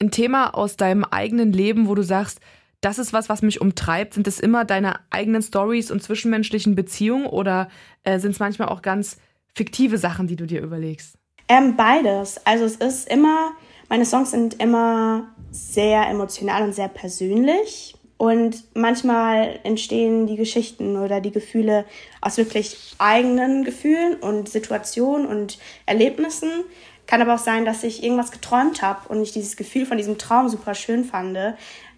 ein 0.00 0.10
Thema 0.10 0.54
aus 0.54 0.76
deinem 0.76 1.04
eigenen 1.04 1.52
Leben, 1.52 1.88
wo 1.88 1.94
du 1.94 2.02
sagst, 2.02 2.40
das 2.82 2.98
ist 2.98 3.12
was, 3.12 3.28
was 3.28 3.40
mich 3.40 3.60
umtreibt? 3.60 4.14
Sind 4.14 4.26
es 4.26 4.38
immer 4.38 4.64
deine 4.66 4.96
eigenen 5.10 5.40
Stories 5.40 5.90
und 5.90 6.02
zwischenmenschlichen 6.02 6.74
Beziehungen 6.74 7.26
oder 7.26 7.68
äh, 8.02 8.18
sind 8.18 8.32
es 8.32 8.40
manchmal 8.40 8.68
auch 8.68 8.82
ganz 8.82 9.16
fiktive 9.54 9.96
Sachen, 9.96 10.26
die 10.26 10.36
du 10.36 10.46
dir 10.46 10.60
überlegst? 10.60 11.16
Ähm, 11.48 11.76
beides. 11.76 12.44
Also 12.44 12.64
es 12.64 12.76
ist 12.76 13.08
immer 13.08 13.52
meine 13.92 14.06
Songs 14.06 14.30
sind 14.30 14.58
immer 14.58 15.24
sehr 15.50 16.08
emotional 16.08 16.62
und 16.62 16.74
sehr 16.74 16.88
persönlich. 16.88 17.94
Und 18.16 18.64
manchmal 18.72 19.60
entstehen 19.64 20.26
die 20.26 20.36
Geschichten 20.36 20.96
oder 20.96 21.20
die 21.20 21.30
Gefühle 21.30 21.84
aus 22.22 22.38
wirklich 22.38 22.94
eigenen 22.96 23.64
Gefühlen 23.64 24.14
und 24.14 24.48
Situationen 24.48 25.26
und 25.26 25.58
Erlebnissen. 25.84 26.48
Kann 27.06 27.20
aber 27.20 27.34
auch 27.34 27.38
sein, 27.38 27.66
dass 27.66 27.84
ich 27.84 28.02
irgendwas 28.02 28.30
geträumt 28.30 28.80
habe 28.80 29.10
und 29.10 29.20
ich 29.20 29.32
dieses 29.32 29.58
Gefühl 29.58 29.84
von 29.84 29.98
diesem 29.98 30.16
Traum 30.16 30.48
super 30.48 30.74
schön 30.74 31.04
fand 31.04 31.36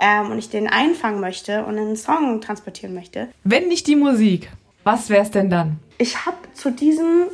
ähm, 0.00 0.32
und 0.32 0.38
ich 0.38 0.50
den 0.50 0.66
einfangen 0.66 1.20
möchte 1.20 1.64
und 1.64 1.74
in 1.74 1.84
einen 1.84 1.96
Song 1.96 2.40
transportieren 2.40 2.92
möchte. 2.92 3.28
Wenn 3.44 3.68
nicht 3.68 3.86
die 3.86 3.94
Musik, 3.94 4.50
was 4.82 5.10
wäre 5.10 5.22
es 5.22 5.30
denn 5.30 5.48
dann? 5.48 5.78
Ich 5.98 6.26
habe 6.26 6.38
zu 6.54 6.72
diesem 6.72 7.26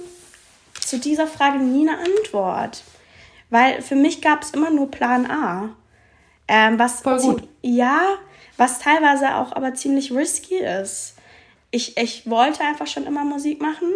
zu 0.74 0.98
dieser 0.98 1.26
Frage 1.26 1.60
nie 1.60 1.88
eine 1.88 1.98
Antwort, 1.98 2.82
weil 3.50 3.82
für 3.82 3.96
mich 3.96 4.22
gab 4.22 4.42
es 4.42 4.50
immer 4.50 4.70
nur 4.70 4.90
Plan 4.90 5.30
A. 5.30 5.70
Ähm, 6.48 6.78
was 6.78 7.00
Voll 7.00 7.20
gut. 7.20 7.48
Ja, 7.62 8.00
was 8.56 8.78
teilweise 8.78 9.36
auch 9.36 9.52
aber 9.52 9.74
ziemlich 9.74 10.12
risky 10.12 10.56
ist. 10.56 11.16
Ich, 11.70 11.96
ich 11.96 12.28
wollte 12.28 12.64
einfach 12.64 12.86
schon 12.86 13.06
immer 13.06 13.24
Musik 13.24 13.60
machen 13.60 13.92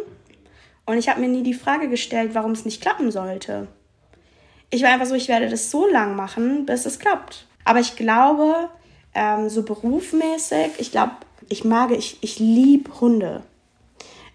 und 0.86 0.98
ich 0.98 1.08
habe 1.08 1.20
mir 1.20 1.28
nie 1.28 1.42
die 1.42 1.54
Frage 1.54 1.88
gestellt, 1.88 2.34
warum 2.34 2.52
es 2.52 2.64
nicht 2.64 2.80
klappen 2.80 3.10
sollte. 3.10 3.68
Ich 4.70 4.82
war 4.82 4.90
einfach 4.90 5.06
so, 5.06 5.14
ich 5.14 5.28
werde 5.28 5.48
das 5.48 5.70
so 5.70 5.86
lang 5.86 6.16
machen, 6.16 6.66
bis 6.66 6.86
es 6.86 6.98
klappt. 6.98 7.46
Aber 7.64 7.80
ich 7.80 7.96
glaube, 7.96 8.68
ähm, 9.14 9.48
so 9.48 9.62
berufmäßig, 9.62 10.72
ich 10.78 10.90
glaube, 10.90 11.12
ich 11.48 11.64
mag, 11.64 11.90
ich, 11.90 12.18
ich 12.20 12.38
liebe 12.38 13.00
Hunde. 13.00 13.42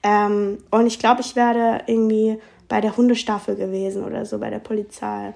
Ähm, 0.01 0.63
und 0.71 0.87
ich 0.87 0.99
glaube, 0.99 1.21
ich 1.21 1.35
werde 1.35 1.83
irgendwie 1.87 2.39
bei 2.69 2.79
der 2.79 2.95
Hundestaffel 2.95 3.55
gewesen 3.55 4.05
oder 4.05 4.25
so, 4.25 4.37
bei 4.37 4.49
der 4.49 4.59
Polizei. 4.59 5.33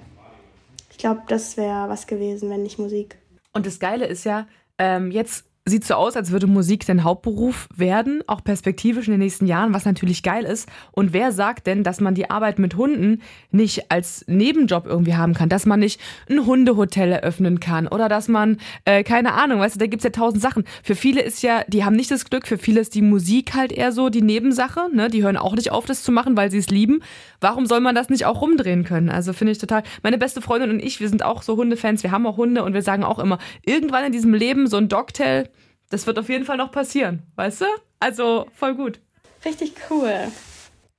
Ich 0.92 0.98
glaube, 0.98 1.24
das 1.28 1.58
wäre 1.58 1.90
was 1.90 2.08
gewesen, 2.08 2.50
wenn 2.50 2.64
nicht 2.64 2.80
Musik. 2.80 3.18
Und 3.52 3.66
das 3.66 3.80
Geile 3.80 4.06
ist 4.06 4.24
ja, 4.24 4.48
ähm, 4.78 5.12
jetzt 5.12 5.46
sieht 5.66 5.86
so 5.86 5.94
aus, 5.94 6.18
als 6.18 6.32
würde 6.32 6.46
Musik 6.46 6.86
dein 6.86 7.06
Hauptberuf 7.06 7.70
werden, 7.74 8.22
auch 8.28 8.44
perspektivisch 8.44 9.08
in 9.08 9.12
den 9.12 9.22
nächsten 9.22 9.46
Jahren, 9.46 9.74
was 9.74 9.86
natürlich 9.86 10.22
geil 10.22 10.44
ist. 10.44 10.68
Und 10.92 11.14
wer 11.14 11.32
sagt 11.32 11.68
denn, 11.68 11.84
dass 11.84 12.02
man 12.02 12.16
die 12.16 12.30
Arbeit 12.30 12.60
mit 12.60 12.76
Hunden 12.76 13.22
nicht 13.52 13.90
als 13.90 14.26
Nebenjob 14.28 14.86
irgendwie 14.86 15.16
haben 15.16 15.34
kann? 15.34 15.48
Dass 15.48 15.66
man 15.66 15.80
nicht 15.80 16.02
ein 16.30 16.46
Hundehotel 16.46 17.14
eröffnen 17.14 17.62
kann 17.62 17.88
oder 17.88 18.10
dass 18.10 18.28
man, 18.28 18.58
äh, 18.84 19.04
keine 19.04 19.34
Ahnung, 19.34 19.62
weißt 19.62 19.76
du, 19.76 19.80
da 19.80 19.88
gibt's 19.88 20.04
ja 20.04 20.10
tausend 20.10 20.42
Sachen. 20.42 20.66
Für 20.84 20.96
viele 20.96 21.22
ist 21.22 21.42
ja, 21.44 21.64
die 21.70 21.86
haben 21.86 21.96
nicht 21.96 22.12
das 22.12 22.26
Glück, 22.26 22.46
für 22.46 22.58
viele 22.58 22.82
ist 22.82 22.94
die 22.94 23.02
Musik 23.02 23.54
halt 23.54 23.72
eher 23.72 23.94
so 23.94 24.10
die 24.10 24.22
Nebensache. 24.22 24.90
Ne? 24.94 25.08
Die 25.08 25.24
hören 25.24 25.38
auch 25.38 25.56
nicht 25.56 25.72
auf, 25.72 25.86
das 25.86 26.04
zu 26.04 26.12
machen, 26.12 26.36
weil 26.36 26.52
sie 26.52 26.58
es 26.58 26.68
lieben. 26.68 27.02
Warum 27.40 27.68
soll 27.68 27.80
man 27.80 27.96
das 27.96 28.10
nicht 28.10 28.26
auch 28.26 28.42
rumdrehen 28.42 28.84
können? 28.84 29.10
Also 29.10 29.32
finde 29.32 29.54
ich 29.54 29.60
total. 29.60 29.84
Meine 30.02 30.18
beste 30.18 30.42
Freundin 30.42 30.72
und 30.72 30.80
ich, 30.82 31.00
wir 31.00 31.08
sind 31.08 31.24
auch 31.24 31.42
so 31.42 31.56
Hundefans, 31.56 32.04
wir 32.04 32.12
haben 32.12 32.28
auch 32.28 32.36
Hunde 32.36 32.66
und 32.66 32.74
wir 32.74 32.82
sagen 32.82 33.06
auch 33.06 33.20
immer, 33.20 33.40
irgendwann 33.66 34.04
in 34.04 34.12
diesem 34.12 34.34
Leben 34.34 34.68
so 34.68 34.76
ein 34.76 34.90
Dogtail, 34.90 35.50
das 35.94 36.08
wird 36.08 36.18
auf 36.18 36.28
jeden 36.28 36.44
Fall 36.44 36.58
noch 36.58 36.72
passieren, 36.72 37.22
weißt 37.36 37.62
du? 37.62 37.66
Also 38.00 38.48
voll 38.56 38.74
gut. 38.74 39.00
Richtig 39.46 39.76
cool. 39.90 40.12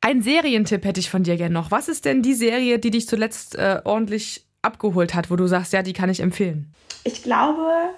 Ein 0.01 0.23
Serientipp 0.23 0.85
hätte 0.85 1.01
ich 1.01 1.11
von 1.11 1.25
dir 1.25 1.37
gerne 1.37 1.53
noch. 1.53 1.71
Was 1.71 1.89
ist 1.89 2.05
denn 2.05 2.23
die 2.23 2.35
Serie, 2.35 2.79
die 2.79 2.91
dich 2.91 3.09
zuletzt 3.09 3.57
äh, 3.57 3.81
ordentlich 3.85 4.47
abgeholt 4.63 5.15
hat, 5.15 5.31
wo 5.31 5.37
du 5.37 5.47
sagst, 5.47 5.73
ja, 5.73 5.83
die 5.83 5.95
kann 5.95 6.11
ich 6.11 6.21
empfehlen? 6.21 6.73
Ich 7.03 7.23
glaube, 7.23 7.91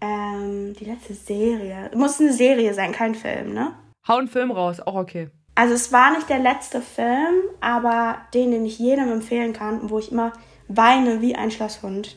ähm, 0.00 0.74
die 0.78 0.84
letzte 0.84 1.14
Serie. 1.14 1.90
Muss 1.94 2.20
eine 2.20 2.32
Serie 2.32 2.72
sein, 2.72 2.92
kein 2.92 3.14
Film, 3.14 3.52
ne? 3.52 3.72
Hau 4.06 4.18
einen 4.18 4.28
Film 4.28 4.52
raus, 4.52 4.78
auch 4.80 4.94
okay. 4.94 5.30
Also 5.56 5.74
es 5.74 5.92
war 5.92 6.12
nicht 6.12 6.28
der 6.28 6.38
letzte 6.38 6.80
Film, 6.80 7.34
aber 7.60 8.18
den, 8.32 8.52
den 8.52 8.64
ich 8.64 8.78
jedem 8.78 9.10
empfehlen 9.10 9.52
kann 9.52 9.80
und 9.80 9.90
wo 9.90 9.98
ich 9.98 10.12
immer 10.12 10.32
weine 10.68 11.20
wie 11.20 11.34
ein 11.34 11.50
Schlosshund 11.50 12.16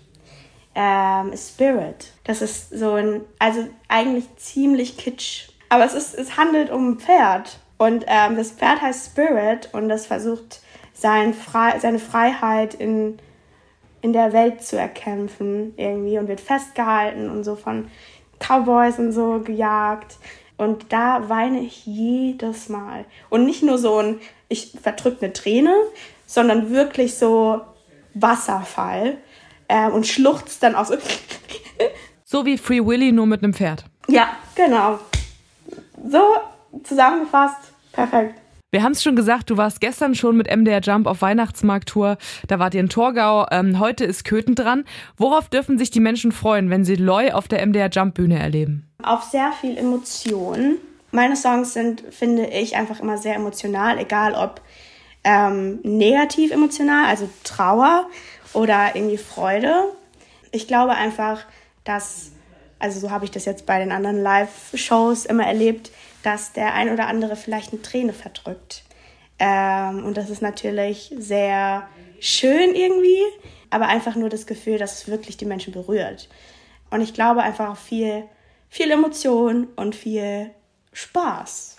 ähm, 0.78 1.36
Spirit. 1.36 2.12
Das 2.24 2.44
ist 2.44 2.70
so 2.70 2.94
ein, 2.94 3.22
also 3.40 3.68
eigentlich 3.88 4.26
ziemlich 4.38 4.96
kitsch. 4.96 5.50
Aber 5.70 5.84
es, 5.84 5.96
ist, 5.96 6.14
es 6.14 6.38
handelt 6.38 6.70
um 6.70 6.92
ein 6.92 7.00
Pferd. 7.00 7.60
Und 7.80 8.06
ähm, 8.08 8.38
das 8.38 8.52
Pferd 8.52 8.82
heißt 8.82 9.08
Spirit 9.08 9.70
und 9.74 9.90
das 9.90 10.06
versucht, 10.06 10.62
sein 10.94 11.34
Fre 11.34 11.80
seine 11.80 12.00
Freiheit 12.00 12.76
in, 12.76 13.18
in 14.02 14.14
der 14.14 14.34
Welt 14.34 14.64
zu 14.64 14.78
erkämpfen 14.78 15.74
irgendwie 15.78 16.20
und 16.20 16.28
wird 16.28 16.42
festgehalten 16.42 17.30
und 17.30 17.44
so 17.44 17.56
von 17.56 17.90
Cowboys 18.40 19.00
und 19.00 19.12
so 19.12 19.40
gejagt. 19.40 20.18
Und 20.58 20.92
da 20.94 21.28
weine 21.28 21.60
ich 21.60 21.86
jedes 21.88 22.70
Mal. 22.70 23.06
Und 23.30 23.46
nicht 23.46 23.64
nur 23.64 23.80
so 23.80 23.98
ein, 23.98 24.20
ich 24.48 24.78
verdrücke 24.80 25.26
eine 25.26 25.34
Träne, 25.34 25.74
sondern 26.28 26.70
wirklich 26.70 27.16
so 27.16 27.62
Wasserfall 28.14 29.18
äh, 29.68 29.90
und 29.90 30.08
schluchzt 30.08 30.64
dann 30.64 30.76
auch 30.76 30.86
so. 30.86 30.96
so 32.24 32.46
wie 32.46 32.58
Free 32.58 32.86
Willy, 32.86 33.12
nur 33.12 33.26
mit 33.26 33.44
einem 33.44 33.54
Pferd. 33.54 33.86
Ja, 34.08 34.30
genau. 34.56 35.00
So 36.10 36.22
zusammengefasst, 36.84 37.74
perfekt. 37.92 38.36
Wir 38.70 38.84
haben 38.84 38.92
es 38.92 39.02
schon 39.02 39.16
gesagt, 39.16 39.50
du 39.50 39.56
warst 39.56 39.80
gestern 39.80 40.14
schon 40.14 40.36
mit 40.36 40.54
MDR 40.54 40.82
Jump 40.82 41.08
auf 41.08 41.22
Weihnachtsmarkttour. 41.22 42.18
Da 42.48 42.60
wart 42.60 42.74
ihr 42.74 42.82
in 42.82 42.90
Torgau. 42.90 43.46
Ähm, 43.50 43.80
heute 43.80 44.04
ist 44.04 44.26
Köthen 44.26 44.56
dran. 44.56 44.84
Worauf 45.16 45.48
dürfen 45.48 45.78
sich 45.78 45.90
die 45.90 46.02
Menschen 46.02 46.34
freuen, 46.34 46.70
wenn 46.70 46.84
sie 46.84 46.96
Loy 46.96 47.32
auf 47.32 47.48
der 47.48 47.66
MDR 47.66 47.90
Jump 47.90 48.16
Bühne 48.16 48.38
erleben? 48.38 48.86
Auf 49.02 49.24
sehr 49.24 49.54
viel 49.54 49.78
Emotion. 49.78 50.76
Meine 51.12 51.38
Songs 51.38 51.74
sind, 51.74 52.04
finde 52.12 52.48
ich, 52.48 52.76
einfach 52.76 53.00
immer 53.00 53.18
sehr 53.18 53.36
emotional, 53.36 54.00
egal 54.00 54.34
ob 54.34 54.60
ähm, 55.24 55.80
negativ 55.84 56.52
emotional, 56.52 57.06
also 57.06 57.30
Trauer 57.46 58.08
oder 58.58 58.96
irgendwie 58.96 59.18
Freude. 59.18 59.84
Ich 60.52 60.68
glaube 60.68 60.96
einfach, 60.96 61.46
dass, 61.84 62.32
also 62.80 63.00
so 63.00 63.12
habe 63.12 63.24
ich 63.24 63.30
das 63.30 63.46
jetzt 63.46 63.68
bei 63.68 63.78
den 63.78 63.92
anderen 63.92 64.20
Live-Shows 64.20 65.26
immer 65.26 65.46
erlebt, 65.46 65.92
dass 66.24 66.54
der 66.54 66.74
ein 66.74 66.92
oder 66.92 67.06
andere 67.06 67.36
vielleicht 67.36 67.72
eine 67.72 67.84
Träne 67.84 68.14
verdrückt. 68.14 68.84
Ähm, 69.38 70.04
und 70.04 70.18
das 70.18 70.32
ist 70.32 70.42
natürlich 70.42 71.14
sehr 71.20 71.88
schön 72.20 72.74
irgendwie, 72.74 73.22
aber 73.70 73.90
einfach 73.90 74.16
nur 74.16 74.30
das 74.30 74.48
Gefühl, 74.48 74.80
dass 74.80 75.04
es 75.04 75.08
wirklich 75.08 75.38
die 75.38 75.46
Menschen 75.46 75.72
berührt. 75.72 76.28
Und 76.90 77.02
ich 77.02 77.14
glaube 77.14 77.44
einfach 77.44 77.78
viel, 77.78 78.24
viel 78.70 78.90
Emotion 78.90 79.68
und 79.76 79.96
viel 79.96 80.50
Spaß. 80.94 81.77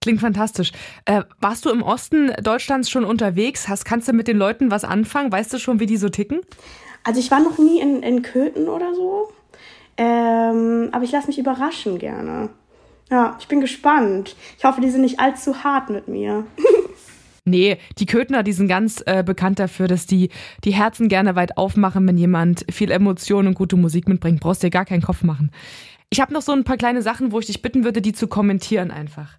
Klingt 0.00 0.20
fantastisch. 0.20 0.72
Äh, 1.04 1.22
warst 1.40 1.64
du 1.64 1.70
im 1.70 1.82
Osten 1.82 2.32
Deutschlands 2.42 2.88
schon 2.88 3.04
unterwegs? 3.04 3.68
Hast, 3.68 3.84
kannst 3.84 4.08
du 4.08 4.12
mit 4.12 4.28
den 4.28 4.38
Leuten 4.38 4.70
was 4.70 4.84
anfangen? 4.84 5.32
Weißt 5.32 5.52
du 5.52 5.58
schon, 5.58 5.80
wie 5.80 5.86
die 5.86 5.96
so 5.96 6.08
ticken? 6.08 6.40
Also 7.02 7.20
ich 7.20 7.30
war 7.30 7.40
noch 7.40 7.58
nie 7.58 7.80
in, 7.80 8.02
in 8.02 8.22
Köthen 8.22 8.68
oder 8.68 8.94
so. 8.94 9.32
Ähm, 9.96 10.90
aber 10.92 11.04
ich 11.04 11.10
lasse 11.10 11.26
mich 11.26 11.38
überraschen 11.38 11.98
gerne. 11.98 12.50
Ja, 13.10 13.36
ich 13.40 13.48
bin 13.48 13.60
gespannt. 13.60 14.36
Ich 14.56 14.64
hoffe, 14.64 14.80
die 14.80 14.90
sind 14.90 15.00
nicht 15.00 15.18
allzu 15.18 15.64
hart 15.64 15.90
mit 15.90 16.08
mir. 16.08 16.46
Nee, 17.48 17.78
die 17.98 18.04
Köthner, 18.04 18.42
die 18.42 18.52
sind 18.52 18.68
ganz 18.68 19.02
äh, 19.06 19.22
bekannt 19.24 19.58
dafür, 19.58 19.88
dass 19.88 20.04
die 20.04 20.28
die 20.64 20.72
Herzen 20.72 21.08
gerne 21.08 21.34
weit 21.34 21.56
aufmachen, 21.56 22.06
wenn 22.06 22.18
jemand 22.18 22.66
viel 22.70 22.90
Emotion 22.90 23.46
und 23.46 23.54
gute 23.54 23.76
Musik 23.76 24.06
mitbringt. 24.06 24.40
Brauchst 24.40 24.62
dir 24.62 24.68
gar 24.68 24.84
keinen 24.84 25.00
Kopf 25.00 25.22
machen. 25.22 25.50
Ich 26.10 26.20
habe 26.20 26.34
noch 26.34 26.42
so 26.42 26.52
ein 26.52 26.64
paar 26.64 26.76
kleine 26.76 27.00
Sachen, 27.00 27.32
wo 27.32 27.38
ich 27.40 27.46
dich 27.46 27.62
bitten 27.62 27.84
würde, 27.84 28.02
die 28.02 28.12
zu 28.12 28.28
kommentieren 28.28 28.90
einfach. 28.90 29.38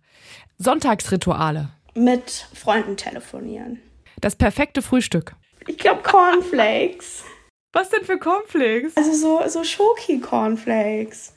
Sonntagsrituale. 0.62 1.70
Mit 1.96 2.48
Freunden 2.54 2.98
telefonieren. 2.98 3.80
Das 4.20 4.36
perfekte 4.36 4.82
Frühstück. 4.82 5.34
Ich 5.68 5.78
glaube 5.78 6.04
Cornflakes. 6.04 7.24
Was 7.72 7.90
denn 7.90 8.04
für 8.04 8.18
Cornflakes? 8.18 8.98
Also 8.98 9.14
so, 9.14 9.48
so 9.48 9.64
Schoki-Cornflakes. 9.64 11.34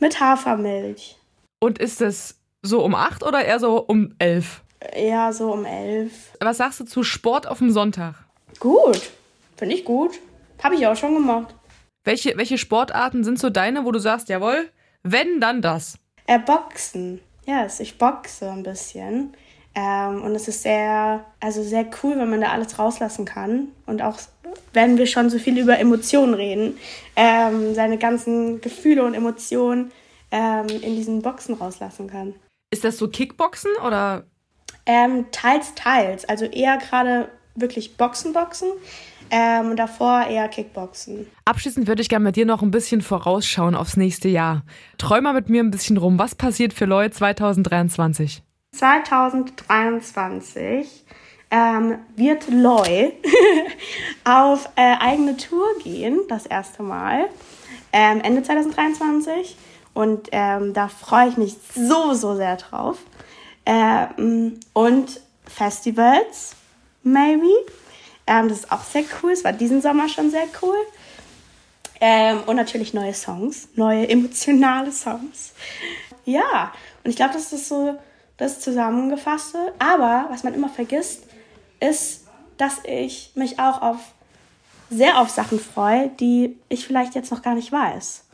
Mit 0.00 0.18
Hafermilch. 0.18 1.16
Und 1.60 1.78
ist 1.78 2.00
es 2.00 2.40
so 2.62 2.84
um 2.84 2.96
acht 2.96 3.22
oder 3.22 3.44
eher 3.44 3.60
so 3.60 3.78
um 3.78 4.16
elf? 4.18 4.62
Eher 4.80 5.32
so 5.32 5.52
um 5.52 5.64
elf. 5.64 6.32
Was 6.40 6.56
sagst 6.56 6.80
du 6.80 6.84
zu 6.84 7.04
Sport 7.04 7.46
auf 7.46 7.58
dem 7.58 7.70
Sonntag? 7.70 8.16
Gut. 8.58 9.12
Finde 9.56 9.76
ich 9.76 9.84
gut. 9.84 10.18
Habe 10.62 10.74
ich 10.74 10.84
auch 10.86 10.96
schon 10.96 11.14
gemacht. 11.14 11.54
Welche, 12.02 12.36
welche 12.36 12.58
Sportarten 12.58 13.22
sind 13.22 13.38
so 13.38 13.50
deine, 13.50 13.84
wo 13.84 13.92
du 13.92 14.00
sagst, 14.00 14.28
jawohl, 14.28 14.68
wenn, 15.04 15.40
dann 15.40 15.62
das? 15.62 15.96
Äh, 16.26 16.40
Boxen. 16.40 17.20
Ja, 17.46 17.62
yes, 17.62 17.80
ich 17.80 17.98
boxe 17.98 18.50
ein 18.50 18.62
bisschen. 18.62 19.34
Ähm, 19.74 20.22
und 20.22 20.34
es 20.34 20.48
ist 20.48 20.62
sehr, 20.62 21.24
also 21.40 21.62
sehr 21.62 21.86
cool, 22.02 22.16
wenn 22.18 22.30
man 22.30 22.40
da 22.40 22.52
alles 22.52 22.78
rauslassen 22.78 23.24
kann. 23.24 23.68
Und 23.86 24.02
auch, 24.02 24.18
wenn 24.72 24.98
wir 24.98 25.06
schon 25.06 25.30
so 25.30 25.38
viel 25.38 25.58
über 25.58 25.78
Emotionen 25.78 26.34
reden, 26.34 26.78
ähm, 27.16 27.74
seine 27.74 27.98
ganzen 27.98 28.60
Gefühle 28.60 29.04
und 29.04 29.14
Emotionen 29.14 29.90
ähm, 30.30 30.66
in 30.68 30.96
diesen 30.96 31.22
Boxen 31.22 31.54
rauslassen 31.54 32.08
kann. 32.08 32.34
Ist 32.70 32.84
das 32.84 32.98
so 32.98 33.08
Kickboxen 33.08 33.70
oder? 33.86 34.24
Ähm, 34.86 35.26
teils, 35.32 35.74
teils. 35.74 36.24
Also 36.24 36.44
eher 36.44 36.78
gerade 36.78 37.28
wirklich 37.54 37.96
Boxen, 37.96 38.32
Boxen. 38.32 38.68
Ähm, 39.30 39.70
und 39.70 39.76
davor 39.76 40.26
eher 40.26 40.48
Kickboxen. 40.48 41.26
Abschließend 41.44 41.86
würde 41.86 42.02
ich 42.02 42.08
gerne 42.08 42.24
mit 42.24 42.36
dir 42.36 42.46
noch 42.46 42.62
ein 42.62 42.70
bisschen 42.70 43.02
vorausschauen 43.02 43.74
aufs 43.74 43.96
nächste 43.96 44.28
Jahr. 44.28 44.62
Träum 44.98 45.24
mal 45.24 45.34
mit 45.34 45.48
mir 45.48 45.62
ein 45.62 45.70
bisschen 45.70 45.96
rum. 45.96 46.18
Was 46.18 46.34
passiert 46.34 46.72
für 46.72 46.84
Loy 46.84 47.10
2023? 47.10 48.42
2023 48.72 51.04
ähm, 51.50 51.98
wird 52.16 52.48
Loy 52.50 53.12
auf 54.24 54.68
äh, 54.76 54.96
eigene 54.98 55.36
Tour 55.36 55.66
gehen, 55.82 56.20
das 56.28 56.46
erste 56.46 56.82
Mal, 56.82 57.28
ähm, 57.92 58.20
Ende 58.20 58.42
2023. 58.42 59.56
Und 59.94 60.28
ähm, 60.32 60.74
da 60.74 60.88
freue 60.88 61.28
ich 61.28 61.36
mich 61.36 61.56
so, 61.74 62.14
so 62.14 62.34
sehr 62.34 62.56
drauf. 62.56 62.98
Ähm, 63.64 64.58
und 64.72 65.20
Festivals, 65.46 66.56
maybe. 67.04 67.46
Ähm, 68.26 68.48
das 68.48 68.60
ist 68.60 68.72
auch 68.72 68.82
sehr 68.82 69.04
cool. 69.22 69.32
Es 69.32 69.44
war 69.44 69.52
diesen 69.52 69.82
Sommer 69.82 70.08
schon 70.08 70.30
sehr 70.30 70.46
cool. 70.62 70.76
Ähm, 72.00 72.42
und 72.46 72.56
natürlich 72.56 72.94
neue 72.94 73.14
Songs, 73.14 73.68
neue 73.76 74.08
emotionale 74.08 74.92
Songs. 74.92 75.52
Ja, 76.24 76.72
und 77.02 77.10
ich 77.10 77.16
glaube, 77.16 77.34
das 77.34 77.52
ist 77.52 77.68
so 77.68 77.98
das 78.36 78.60
Zusammengefasste. 78.60 79.72
Aber 79.78 80.26
was 80.30 80.42
man 80.42 80.54
immer 80.54 80.68
vergisst, 80.68 81.24
ist, 81.80 82.26
dass 82.56 82.80
ich 82.84 83.32
mich 83.34 83.58
auch 83.58 83.82
auf 83.82 83.98
sehr 84.90 85.20
auf 85.20 85.30
Sachen 85.30 85.58
freue, 85.58 86.08
die 86.08 86.56
ich 86.68 86.86
vielleicht 86.86 87.14
jetzt 87.14 87.30
noch 87.30 87.42
gar 87.42 87.54
nicht 87.54 87.72
weiß. 87.72 88.24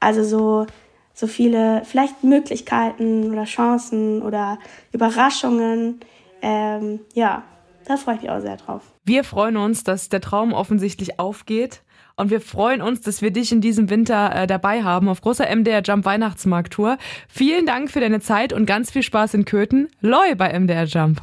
Also 0.00 0.24
so, 0.24 0.66
so 1.14 1.26
viele 1.26 1.84
vielleicht 1.84 2.24
Möglichkeiten 2.24 3.30
oder 3.30 3.44
Chancen 3.44 4.22
oder 4.22 4.58
Überraschungen. 4.92 6.00
Ähm, 6.42 7.00
ja, 7.14 7.42
da 7.84 7.96
freue 7.96 8.16
ich 8.16 8.22
mich 8.22 8.30
auch 8.30 8.40
sehr 8.40 8.56
drauf. 8.56 8.82
Wir 9.08 9.24
freuen 9.24 9.56
uns, 9.56 9.84
dass 9.84 10.10
der 10.10 10.20
Traum 10.20 10.52
offensichtlich 10.52 11.18
aufgeht. 11.18 11.80
Und 12.16 12.28
wir 12.28 12.42
freuen 12.42 12.82
uns, 12.82 13.00
dass 13.00 13.22
wir 13.22 13.30
dich 13.30 13.52
in 13.52 13.62
diesem 13.62 13.88
Winter 13.88 14.34
äh, 14.34 14.46
dabei 14.46 14.82
haben 14.82 15.08
auf 15.08 15.22
großer 15.22 15.46
MDR 15.46 15.80
Jump 15.82 16.04
Weihnachtsmarkt-Tour. 16.04 16.98
Vielen 17.26 17.64
Dank 17.64 17.90
für 17.90 18.00
deine 18.00 18.20
Zeit 18.20 18.52
und 18.52 18.66
ganz 18.66 18.90
viel 18.90 19.02
Spaß 19.02 19.32
in 19.32 19.46
Köthen. 19.46 19.88
Loi 20.02 20.34
bei 20.36 20.52
MDR 20.52 20.84
Jump. 20.84 21.22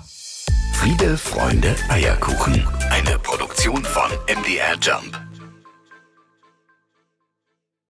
Friede, 0.74 1.16
Freunde, 1.16 1.76
Eierkuchen. 1.90 2.66
Eine 2.90 3.20
Produktion 3.20 3.84
von 3.84 4.10
MDR 4.36 4.78
Jump. 4.82 5.25